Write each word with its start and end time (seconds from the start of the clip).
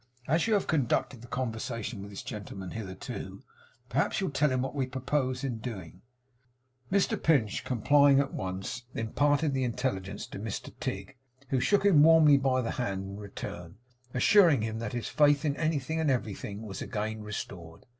As 0.27 0.47
you 0.47 0.55
have 0.55 0.65
conducted 0.65 1.21
the 1.21 1.27
conversation 1.27 2.01
with 2.01 2.09
this 2.09 2.23
gentleman 2.23 2.71
hitherto, 2.71 3.43
perhaps 3.87 4.19
you'll 4.19 4.31
tell 4.31 4.49
him 4.51 4.63
what 4.63 4.73
we 4.73 4.87
purpose 4.87 5.41
doing; 5.41 5.61
will 5.75 5.83
you?' 5.83 6.01
Mr 7.07 7.21
Pinch, 7.21 7.63
complying, 7.63 8.19
at 8.19 8.33
once 8.33 8.85
imparted 8.95 9.53
the 9.53 9.63
intelligence 9.63 10.25
to 10.25 10.39
Mr 10.39 10.73
Tigg, 10.79 11.17
who 11.49 11.59
shook 11.59 11.85
him 11.85 12.01
warmly 12.01 12.37
by 12.39 12.63
the 12.63 12.71
hand 12.71 13.03
in 13.03 13.17
return, 13.19 13.77
assuring 14.11 14.63
him 14.63 14.79
that 14.79 14.93
his 14.93 15.07
faith 15.07 15.45
in 15.45 15.55
anything 15.57 15.99
and 15.99 16.09
everything 16.09 16.63
was 16.63 16.81
again 16.81 17.21
restored. 17.21 17.85